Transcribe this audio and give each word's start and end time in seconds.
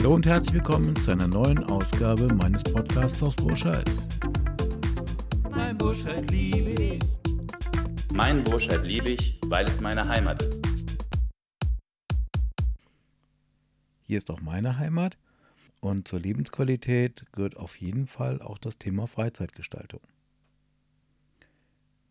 Hallo 0.00 0.14
und 0.14 0.24
herzlich 0.24 0.54
willkommen 0.54 0.96
zu 0.96 1.10
einer 1.10 1.28
neuen 1.28 1.62
Ausgabe 1.64 2.32
meines 2.32 2.62
Podcasts 2.62 3.22
aus 3.22 3.36
Burscheid. 3.36 3.84
Mein 5.50 5.76
Burscheid 5.76 6.30
liebe 6.30 6.70
ich. 6.70 7.02
Mein 8.10 8.42
Burscheid 8.42 8.82
liebe 8.86 9.10
ich, 9.10 9.38
weil 9.48 9.68
es 9.68 9.78
meine 9.78 10.08
Heimat 10.08 10.40
ist. 10.40 10.66
Hier 14.06 14.16
ist 14.16 14.30
auch 14.30 14.40
meine 14.40 14.78
Heimat 14.78 15.18
und 15.80 16.08
zur 16.08 16.20
Lebensqualität 16.20 17.26
gehört 17.32 17.58
auf 17.58 17.76
jeden 17.76 18.06
Fall 18.06 18.40
auch 18.40 18.56
das 18.56 18.78
Thema 18.78 19.06
Freizeitgestaltung. 19.06 20.00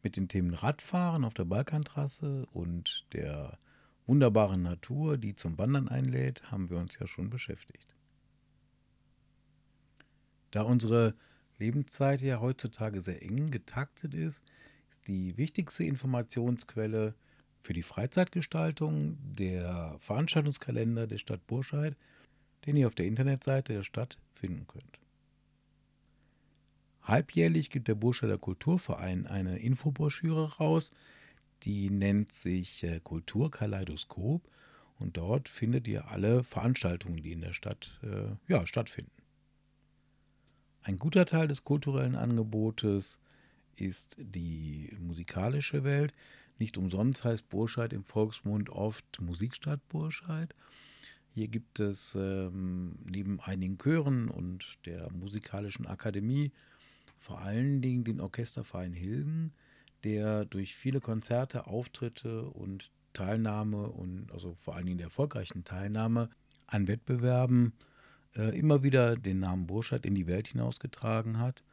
Mit 0.04 0.16
den 0.16 0.28
Themen 0.28 0.54
Radfahren 0.54 1.26
auf 1.26 1.34
der 1.34 1.46
Balkantrasse 1.46 2.46
und 2.54 3.08
der 3.14 3.58
wunderbaren 4.10 4.64
Natur, 4.64 5.18
die 5.18 5.36
zum 5.36 5.58
Wandern 5.60 5.88
einlädt, 5.88 6.52
haben 6.52 6.70
wir 6.70 6.78
uns 6.78 6.98
ja 7.00 7.06
schon 7.06 7.30
beschäftigt. 7.30 7.96
Da 10.50 10.64
unsere 10.64 11.14
Lebenszeit 11.60 12.22
ja 12.22 12.40
heutzutage 12.42 13.02
sehr 13.02 13.22
eng 13.22 13.52
getaktet 13.52 14.16
ist, 14.16 14.44
ist 14.90 15.08
die 15.08 15.38
wichtigste 15.38 15.84
Informationsquelle 15.84 17.14
für 17.62 17.74
die 17.74 17.84
Freizeitgestaltung 17.84 19.18
der 19.22 19.96
Veranstaltungskalender 20.00 21.06
der 21.06 21.20
Stadt 21.20 21.46
Burscheid, 21.46 21.96
den 22.66 22.78
ihr 22.78 22.88
auf 22.88 22.96
der 22.96 23.06
Internetseite 23.06 23.74
der 23.74 23.84
Stadt 23.84 24.18
finden 24.34 24.66
könnt. 24.68 25.00
Halbjährlich 27.04 27.70
gibt 27.70 27.88
der 27.88 27.96
Burscheider 27.96 28.40
Kulturverein 28.40 29.28
eine 29.28 29.60
Infobroschüre 29.60 30.58
raus, 30.58 30.90
die 31.64 31.90
nennt 31.90 32.32
sich 32.32 32.84
äh, 32.84 33.00
Kulturkaleidoskop 33.04 34.50
und 34.98 35.18
dort 35.18 35.50
findet 35.50 35.88
ihr 35.88 36.10
alle 36.10 36.44
Veranstaltungen, 36.44 37.22
die 37.24 37.32
in 37.32 37.42
der 37.42 37.54
Stadt 37.54 38.00
äh, 38.04 38.36
ja, 38.52 38.66
stattfinden. 38.68 39.12
Ein 40.82 40.98
guter 40.98 41.26
Teil 41.26 41.48
des 41.48 41.64
kulturellen 41.64 42.16
Angebotes 42.16 43.20
ist 43.76 44.16
die 44.20 44.96
musikalische 45.00 45.84
Welt. 45.84 46.14
Nicht 46.58 46.78
umsonst 46.78 47.24
heißt 47.24 47.48
Burscheid 47.50 47.94
im 47.94 48.04
Volksmund 48.04 48.70
oft 48.70 49.22
Musikstadt 49.22 49.88
Burscheid. 49.90 50.54
Hier 51.34 51.48
gibt 51.48 51.80
es 51.80 52.16
ähm, 52.16 52.98
neben 53.06 53.40
einigen 53.40 53.78
Chören 53.78 54.30
und 54.30 54.80
der 54.86 55.12
musikalischen 55.12 55.86
Akademie 55.86 56.52
vor 57.18 57.40
allen 57.40 57.82
Dingen 57.82 58.04
den 58.04 58.20
Orchesterverein 58.20 58.94
Hilgen, 58.94 59.54
der 60.04 60.46
durch 60.46 60.76
viele 60.76 61.00
Konzerte, 61.00 61.68
Auftritte 61.68 62.44
und 62.46 62.92
Teilnahme 63.14 63.90
und 63.90 64.32
also 64.32 64.56
vor 64.56 64.76
allen 64.76 64.86
Dingen 64.86 64.98
der 64.98 65.08
erfolgreichen 65.08 65.64
Teilnahme 65.64 66.30
an 66.68 66.88
Wettbewerben 66.88 67.74
äh, 68.36 68.58
immer 68.58 68.84
wieder 68.84 69.16
den 69.16 69.40
Namen 69.40 69.68
Burscheid 69.68 70.06
in 70.06 70.16
die 70.16 70.28
Welt 70.28 70.48
hinausgetragen 70.48 71.40
hat 71.40 71.64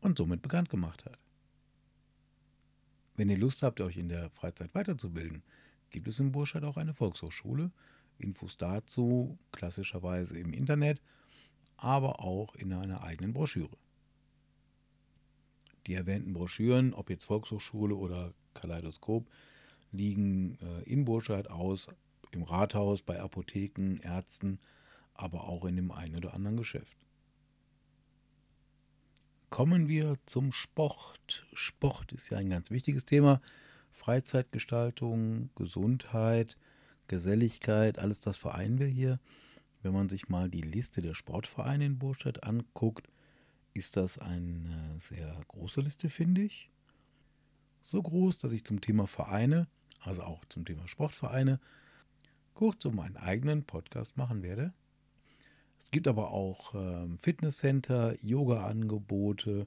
und 0.00 0.18
somit 0.18 0.42
bekannt 0.42 0.68
gemacht 0.68 1.04
hat. 1.04 1.18
Wenn 3.16 3.28
ihr 3.28 3.38
Lust 3.38 3.62
habt, 3.62 3.80
euch 3.80 3.96
in 3.96 4.08
der 4.08 4.30
Freizeit 4.30 4.74
weiterzubilden, 4.74 5.42
gibt 5.90 6.08
es 6.08 6.18
in 6.18 6.32
Burscheid 6.32 6.64
auch 6.64 6.76
eine 6.76 6.94
Volkshochschule. 6.94 7.70
Infos 8.18 8.56
dazu 8.56 9.38
klassischerweise 9.52 10.38
im 10.38 10.52
Internet, 10.52 11.00
aber 11.76 12.20
auch 12.20 12.54
in 12.54 12.72
einer 12.72 13.02
eigenen 13.02 13.32
Broschüre. 13.32 13.76
Die 15.86 15.94
erwähnten 15.94 16.32
Broschüren, 16.32 16.94
ob 16.94 17.10
jetzt 17.10 17.24
Volkshochschule 17.24 17.94
oder 17.94 18.32
Kaleidoskop, 18.54 19.26
liegen 19.90 20.58
äh, 20.60 20.82
in 20.90 21.04
Burscheid 21.04 21.50
aus, 21.50 21.88
im 22.30 22.42
Rathaus, 22.42 23.02
bei 23.02 23.20
Apotheken, 23.20 23.98
Ärzten, 24.02 24.58
aber 25.14 25.44
auch 25.44 25.64
in 25.64 25.76
dem 25.76 25.90
einen 25.90 26.16
oder 26.16 26.34
anderen 26.34 26.56
Geschäft. 26.56 26.96
Kommen 29.50 29.86
wir 29.86 30.16
zum 30.24 30.50
Sport. 30.50 31.46
Sport 31.52 32.12
ist 32.12 32.30
ja 32.30 32.38
ein 32.38 32.48
ganz 32.48 32.70
wichtiges 32.70 33.04
Thema. 33.04 33.42
Freizeitgestaltung, 33.90 35.50
Gesundheit, 35.54 36.56
Geselligkeit, 37.06 37.98
alles 37.98 38.20
das 38.20 38.38
vereinen 38.38 38.78
wir 38.78 38.86
hier. 38.86 39.20
Wenn 39.82 39.92
man 39.92 40.08
sich 40.08 40.30
mal 40.30 40.48
die 40.48 40.62
Liste 40.62 41.02
der 41.02 41.12
Sportvereine 41.12 41.84
in 41.84 41.98
Burscheid 41.98 42.42
anguckt, 42.44 43.08
ist 43.74 43.96
das 43.96 44.18
eine 44.18 44.94
sehr 44.98 45.40
große 45.48 45.80
Liste, 45.80 46.08
finde 46.08 46.42
ich. 46.42 46.70
So 47.80 48.02
groß, 48.02 48.38
dass 48.38 48.52
ich 48.52 48.64
zum 48.64 48.80
Thema 48.80 49.06
Vereine, 49.06 49.66
also 50.00 50.22
auch 50.22 50.44
zum 50.46 50.64
Thema 50.64 50.86
Sportvereine, 50.86 51.60
kurz 52.54 52.84
um 52.84 53.00
einen 53.00 53.16
eigenen 53.16 53.64
Podcast 53.64 54.16
machen 54.16 54.42
werde. 54.42 54.72
Es 55.78 55.90
gibt 55.90 56.06
aber 56.06 56.30
auch 56.30 56.74
ähm, 56.74 57.18
Fitnesscenter, 57.18 58.16
Yoga-Angebote. 58.22 59.66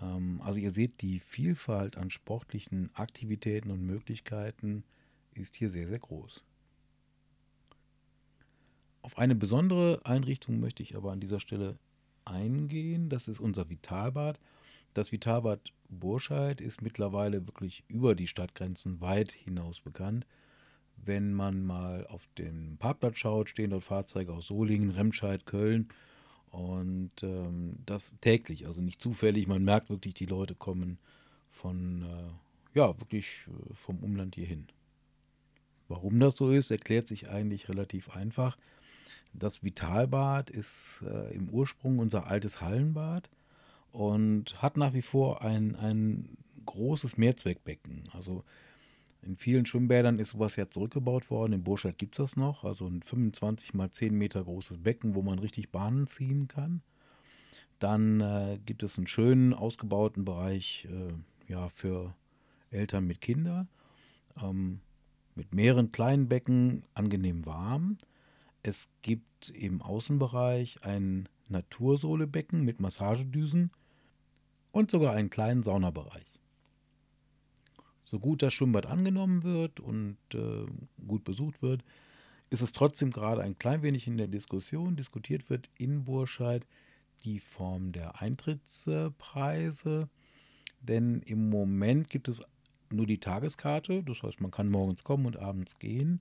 Ähm, 0.00 0.40
also 0.42 0.58
ihr 0.58 0.70
seht, 0.70 1.02
die 1.02 1.20
Vielfalt 1.20 1.98
an 1.98 2.10
sportlichen 2.10 2.90
Aktivitäten 2.94 3.70
und 3.70 3.84
Möglichkeiten 3.84 4.84
ist 5.34 5.56
hier 5.56 5.68
sehr, 5.68 5.86
sehr 5.86 5.98
groß. 5.98 6.42
Auf 9.02 9.18
eine 9.18 9.34
besondere 9.34 10.00
Einrichtung 10.04 10.60
möchte 10.60 10.82
ich 10.82 10.96
aber 10.96 11.12
an 11.12 11.20
dieser 11.20 11.40
Stelle 11.40 11.78
eingehen. 12.28 13.08
Das 13.08 13.28
ist 13.28 13.40
unser 13.40 13.68
Vitalbad. 13.68 14.38
Das 14.94 15.12
Vitalbad 15.12 15.72
Burscheid 15.88 16.60
ist 16.60 16.82
mittlerweile 16.82 17.46
wirklich 17.46 17.84
über 17.88 18.14
die 18.14 18.26
Stadtgrenzen 18.26 19.00
weit 19.00 19.32
hinaus 19.32 19.80
bekannt. 19.80 20.26
Wenn 20.96 21.32
man 21.32 21.64
mal 21.64 22.06
auf 22.08 22.28
den 22.38 22.76
Parkplatz 22.78 23.18
schaut, 23.18 23.48
stehen 23.48 23.70
dort 23.70 23.84
Fahrzeuge 23.84 24.32
aus 24.32 24.48
Solingen, 24.48 24.90
Remscheid, 24.90 25.46
Köln 25.46 25.88
und 26.50 27.12
ähm, 27.22 27.76
das 27.86 28.16
täglich, 28.20 28.66
also 28.66 28.80
nicht 28.80 29.00
zufällig. 29.00 29.46
Man 29.46 29.64
merkt 29.64 29.90
wirklich, 29.90 30.14
die 30.14 30.26
Leute 30.26 30.54
kommen 30.54 30.98
von, 31.50 32.02
äh, 32.02 32.78
ja, 32.78 32.98
wirklich 33.00 33.46
äh, 33.46 33.74
vom 33.74 33.98
Umland 33.98 34.34
hierhin. 34.34 34.66
Warum 35.88 36.20
das 36.20 36.36
so 36.36 36.50
ist, 36.50 36.70
erklärt 36.70 37.06
sich 37.06 37.30
eigentlich 37.30 37.68
relativ 37.68 38.10
einfach. 38.10 38.58
Das 39.32 39.62
Vitalbad 39.62 40.50
ist 40.50 41.04
äh, 41.06 41.34
im 41.34 41.48
Ursprung 41.50 41.98
unser 41.98 42.26
altes 42.26 42.60
Hallenbad 42.60 43.28
und 43.92 44.60
hat 44.62 44.76
nach 44.76 44.94
wie 44.94 45.02
vor 45.02 45.42
ein, 45.42 45.76
ein 45.76 46.36
großes 46.66 47.16
Mehrzweckbecken. 47.16 48.04
Also 48.12 48.44
in 49.22 49.36
vielen 49.36 49.66
Schwimmbädern 49.66 50.18
ist 50.18 50.30
sowas 50.30 50.56
ja 50.56 50.70
zurückgebaut 50.70 51.30
worden. 51.30 51.52
In 51.52 51.64
Burscheid 51.64 51.98
gibt 51.98 52.14
es 52.14 52.18
das 52.18 52.36
noch. 52.36 52.64
Also 52.64 52.86
ein 52.86 53.02
25 53.02 53.74
mal 53.74 53.90
10 53.90 54.14
Meter 54.14 54.44
großes 54.44 54.78
Becken, 54.78 55.14
wo 55.14 55.22
man 55.22 55.38
richtig 55.38 55.70
Bahnen 55.70 56.06
ziehen 56.06 56.48
kann. 56.48 56.82
Dann 57.78 58.20
äh, 58.20 58.58
gibt 58.64 58.82
es 58.82 58.96
einen 58.96 59.06
schönen 59.06 59.54
ausgebauten 59.54 60.24
Bereich 60.24 60.88
äh, 60.90 61.52
ja, 61.52 61.68
für 61.68 62.14
Eltern 62.70 63.06
mit 63.06 63.20
Kindern. 63.20 63.68
Ähm, 64.40 64.80
mit 65.34 65.54
mehreren 65.54 65.92
kleinen 65.92 66.28
Becken, 66.28 66.82
angenehm 66.94 67.46
warm. 67.46 67.98
Es 68.68 68.90
gibt 69.00 69.48
im 69.48 69.80
Außenbereich 69.80 70.84
ein 70.84 71.26
Natursohlebecken 71.48 72.62
mit 72.62 72.80
Massagedüsen 72.80 73.70
und 74.72 74.90
sogar 74.90 75.14
einen 75.14 75.30
kleinen 75.30 75.62
Saunabereich. 75.62 76.38
So 78.02 78.18
gut 78.18 78.42
das 78.42 78.52
Schwimmbad 78.52 78.84
angenommen 78.84 79.42
wird 79.42 79.80
und 79.80 80.18
äh, 80.34 80.66
gut 81.06 81.24
besucht 81.24 81.62
wird, 81.62 81.82
ist 82.50 82.60
es 82.60 82.72
trotzdem 82.72 83.10
gerade 83.10 83.40
ein 83.40 83.58
klein 83.58 83.80
wenig 83.80 84.06
in 84.06 84.18
der 84.18 84.28
Diskussion. 84.28 84.96
Diskutiert 84.96 85.48
wird 85.48 85.70
in 85.78 86.04
Burscheid 86.04 86.66
die 87.24 87.40
Form 87.40 87.92
der 87.92 88.20
Eintrittspreise, 88.20 90.10
denn 90.82 91.22
im 91.22 91.48
Moment 91.48 92.10
gibt 92.10 92.28
es 92.28 92.42
nur 92.90 93.06
die 93.06 93.20
Tageskarte, 93.20 94.02
das 94.02 94.22
heißt 94.22 94.42
man 94.42 94.50
kann 94.50 94.68
morgens 94.68 95.04
kommen 95.04 95.24
und 95.24 95.38
abends 95.38 95.78
gehen. 95.78 96.20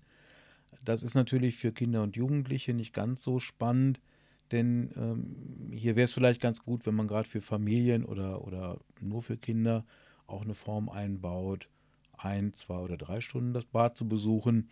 Das 0.84 1.04
ist 1.04 1.16
natürlich 1.16 1.56
für 1.56 1.72
Kinder 1.72 2.04
und 2.04 2.16
Jugendliche 2.16 2.74
nicht 2.74 2.94
ganz 2.94 3.22
so 3.22 3.40
spannend, 3.40 4.00
denn 4.52 4.92
ähm, 4.96 5.72
hier 5.74 5.96
wäre 5.96 6.06
es 6.06 6.14
vielleicht 6.14 6.42
ganz 6.42 6.64
gut, 6.64 6.86
wenn 6.86 6.96
man 6.96 7.08
gerade 7.08 7.28
für 7.28 7.42
Familien 7.42 8.06
oder, 8.06 8.46
oder 8.46 8.80
nur 9.02 9.22
für 9.22 9.38
Kinder 9.38 9.86
auch 10.26 10.44
eine 10.44 10.54
Form 10.54 10.90
einbaut, 10.90 11.70
ein, 12.14 12.54
zwei 12.54 12.78
oder 12.78 12.98
drei 12.98 13.22
Stunden 13.22 13.54
das 13.54 13.66
Bad 13.66 13.98
zu 13.98 14.08
besuchen. 14.08 14.70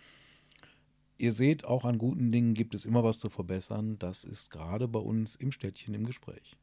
Ihr 1.17 1.31
seht, 1.31 1.65
auch 1.65 1.85
an 1.85 1.97
guten 1.97 2.31
Dingen 2.31 2.53
gibt 2.53 2.75
es 2.75 2.85
immer 2.85 3.03
was 3.03 3.19
zu 3.19 3.29
verbessern. 3.29 3.97
Das 3.99 4.23
ist 4.23 4.49
gerade 4.49 4.87
bei 4.87 4.99
uns 4.99 5.35
im 5.35 5.51
Städtchen 5.51 5.93
im 5.93 6.05
Gespräch. 6.05 6.57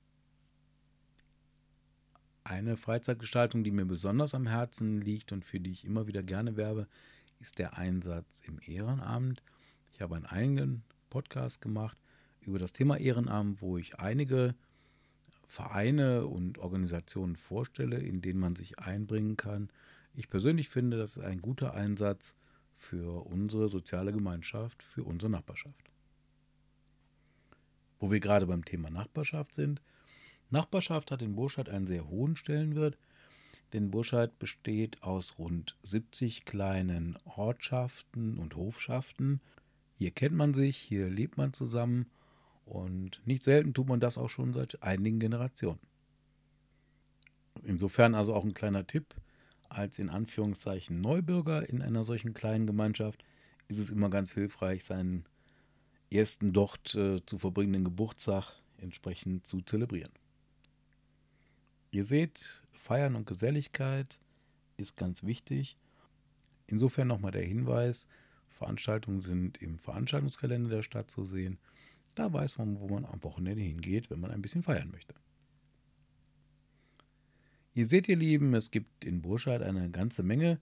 Eine 2.44 2.76
Freizeitgestaltung, 2.76 3.64
die 3.64 3.70
mir 3.70 3.86
besonders 3.86 4.34
am 4.34 4.46
Herzen 4.46 5.00
liegt 5.00 5.32
und 5.32 5.44
für 5.44 5.60
die 5.60 5.70
ich 5.70 5.84
immer 5.84 6.06
wieder 6.06 6.22
gerne 6.22 6.56
werbe, 6.56 6.88
ist 7.42 7.58
der 7.58 7.76
Einsatz 7.76 8.40
im 8.46 8.60
Ehrenamt. 8.64 9.42
Ich 9.92 10.00
habe 10.00 10.14
einen 10.14 10.26
eigenen 10.26 10.84
Podcast 11.10 11.60
gemacht 11.60 11.98
über 12.40 12.60
das 12.60 12.72
Thema 12.72 12.96
Ehrenamt, 12.98 13.60
wo 13.60 13.78
ich 13.78 13.98
einige 13.98 14.54
Vereine 15.44 16.26
und 16.26 16.58
Organisationen 16.58 17.34
vorstelle, 17.34 17.98
in 17.98 18.22
denen 18.22 18.38
man 18.38 18.54
sich 18.54 18.78
einbringen 18.78 19.36
kann. 19.36 19.70
Ich 20.14 20.30
persönlich 20.30 20.68
finde, 20.68 20.96
das 20.96 21.16
ist 21.16 21.24
ein 21.24 21.42
guter 21.42 21.74
Einsatz 21.74 22.36
für 22.74 23.26
unsere 23.26 23.68
soziale 23.68 24.12
Gemeinschaft, 24.12 24.82
für 24.82 25.02
unsere 25.02 25.30
Nachbarschaft. 25.30 25.90
Wo 27.98 28.12
wir 28.12 28.20
gerade 28.20 28.46
beim 28.46 28.64
Thema 28.64 28.88
Nachbarschaft 28.88 29.52
sind. 29.52 29.82
Nachbarschaft 30.50 31.10
hat 31.10 31.22
in 31.22 31.34
Burscheid 31.34 31.68
einen 31.68 31.88
sehr 31.88 32.08
hohen 32.08 32.36
Stellenwert, 32.36 32.96
denn 33.72 33.90
Burscheid 33.90 34.38
besteht 34.38 35.02
aus 35.02 35.38
rund 35.38 35.76
70 35.82 36.44
kleinen 36.44 37.16
Ortschaften 37.24 38.38
und 38.38 38.56
Hofschaften. 38.56 39.40
Hier 39.96 40.10
kennt 40.10 40.34
man 40.34 40.52
sich, 40.54 40.76
hier 40.76 41.08
lebt 41.08 41.36
man 41.36 41.52
zusammen 41.52 42.06
und 42.64 43.20
nicht 43.26 43.42
selten 43.42 43.74
tut 43.74 43.88
man 43.88 44.00
das 44.00 44.18
auch 44.18 44.28
schon 44.28 44.52
seit 44.52 44.82
einigen 44.82 45.18
Generationen. 45.18 45.80
Insofern 47.62 48.14
also 48.14 48.34
auch 48.34 48.44
ein 48.44 48.54
kleiner 48.54 48.86
Tipp, 48.86 49.14
als 49.68 49.98
in 49.98 50.10
Anführungszeichen 50.10 51.00
Neubürger 51.00 51.68
in 51.68 51.82
einer 51.82 52.04
solchen 52.04 52.34
kleinen 52.34 52.66
Gemeinschaft 52.66 53.24
ist 53.68 53.78
es 53.78 53.90
immer 53.90 54.10
ganz 54.10 54.34
hilfreich, 54.34 54.84
seinen 54.84 55.24
ersten 56.10 56.52
dort 56.52 56.94
äh, 56.94 57.24
zu 57.24 57.38
verbringenden 57.38 57.84
Geburtstag 57.84 58.52
entsprechend 58.76 59.46
zu 59.46 59.62
zelebrieren. 59.62 60.12
Ihr 61.92 62.04
seht, 62.04 62.62
Feiern 62.72 63.14
und 63.14 63.26
Geselligkeit 63.26 64.18
ist 64.78 64.96
ganz 64.96 65.24
wichtig. 65.24 65.76
Insofern 66.66 67.06
nochmal 67.06 67.32
der 67.32 67.44
Hinweis, 67.44 68.08
Veranstaltungen 68.48 69.20
sind 69.20 69.60
im 69.60 69.78
Veranstaltungskalender 69.78 70.70
der 70.70 70.82
Stadt 70.82 71.10
zu 71.10 71.26
sehen. 71.26 71.58
Da 72.14 72.32
weiß 72.32 72.56
man, 72.56 72.80
wo 72.80 72.88
man 72.88 73.04
am 73.04 73.22
Wochenende 73.22 73.62
hingeht, 73.62 74.08
wenn 74.08 74.20
man 74.20 74.30
ein 74.30 74.40
bisschen 74.40 74.62
feiern 74.62 74.90
möchte. 74.90 75.14
Ihr 77.74 77.84
seht, 77.84 78.08
ihr 78.08 78.16
Lieben, 78.16 78.54
es 78.54 78.70
gibt 78.70 79.04
in 79.04 79.20
Burscheid 79.20 79.60
eine 79.60 79.90
ganze 79.90 80.22
Menge, 80.22 80.60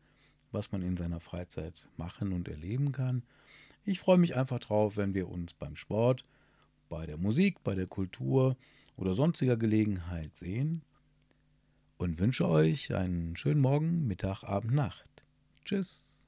was 0.51 0.73
man 0.73 0.83
in 0.83 0.97
seiner 0.97 1.21
Freizeit 1.21 1.87
machen 1.97 2.33
und 2.33 2.49
erleben 2.49 2.91
kann. 2.91 3.23
Ich 3.85 4.01
freue 4.01 4.19
mich 4.19 4.35
einfach 4.35 4.59
drauf, 4.59 4.97
wenn 4.97 5.15
wir 5.15 5.29
uns 5.29 5.55
beim 5.55 5.77
Sport, 5.77 6.25
bei 6.89 7.07
der 7.07 7.19
Musik, 7.19 7.63
bei 7.63 7.77
der 7.77 7.87
Kultur 7.87 8.57
oder 8.97 9.15
sonstiger 9.15 9.57
Gelegenheit 9.57 10.35
sehen 10.35 10.83
und 12.01 12.19
wünsche 12.19 12.49
euch 12.49 12.95
einen 12.95 13.37
schönen 13.37 13.61
Morgen, 13.61 14.07
Mittag, 14.07 14.43
Abend, 14.43 14.73
Nacht. 14.73 15.11
Tschüss. 15.67 16.20